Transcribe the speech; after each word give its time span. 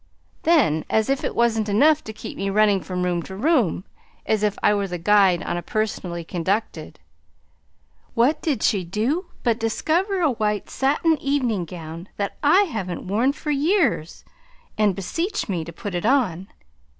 "Then, 0.41 0.83
as 0.89 1.11
if 1.11 1.23
it 1.23 1.35
wasn't 1.35 1.69
enough 1.69 2.03
to 2.05 2.11
keep 2.11 2.35
me 2.35 2.49
running 2.49 2.81
from 2.81 3.03
room 3.03 3.21
to 3.21 3.35
room 3.35 3.83
(as 4.25 4.41
if 4.41 4.57
I 4.63 4.73
were 4.73 4.87
the 4.87 4.97
guide 4.97 5.43
on 5.43 5.57
a 5.57 5.61
'personally 5.61 6.23
conducted'), 6.23 6.97
what 8.15 8.41
did 8.41 8.63
she 8.63 8.83
do 8.83 9.27
but 9.43 9.59
discover 9.59 10.19
a 10.19 10.31
white 10.31 10.71
satin 10.71 11.19
evening 11.21 11.65
gown 11.65 12.09
that 12.17 12.35
I 12.41 12.63
hadn't 12.63 13.05
worn 13.05 13.31
for 13.33 13.51
years, 13.51 14.25
and 14.75 14.95
beseech 14.95 15.47
me 15.47 15.63
to 15.63 15.71
put 15.71 15.93
it 15.93 16.07
on. 16.07 16.47